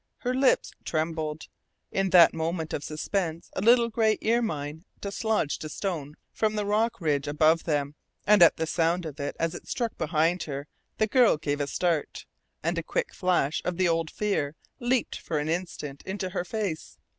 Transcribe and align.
Her 0.21 0.33
lips 0.33 0.71
trembled. 0.83 1.43
In 1.91 2.09
that 2.09 2.33
moment 2.33 2.73
of 2.73 2.83
suspense 2.83 3.51
a 3.55 3.61
little 3.61 3.89
gray 3.89 4.17
ermine 4.25 4.83
dislodged 4.99 5.63
a 5.63 5.69
stone 5.69 6.15
from 6.33 6.55
the 6.55 6.65
rock 6.65 6.99
ridge 6.99 7.27
above 7.27 7.65
them, 7.65 7.93
and 8.25 8.41
at 8.41 8.57
the 8.57 8.65
sound 8.65 9.05
of 9.05 9.19
it 9.19 9.35
as 9.39 9.53
it 9.53 9.67
struck 9.67 9.95
behind 9.99 10.41
her 10.49 10.65
the 10.97 11.05
girl 11.05 11.37
gave 11.37 11.61
a 11.61 11.67
start, 11.67 12.25
and 12.63 12.79
a 12.79 12.81
quick 12.83 13.13
flash 13.13 13.61
of 13.63 13.77
the 13.77 13.87
old 13.87 14.09
fear 14.09 14.55
leaped 14.79 15.19
for 15.19 15.37
an 15.37 15.47
instant 15.49 16.01
into 16.03 16.29
her 16.29 16.45
face. 16.45 16.97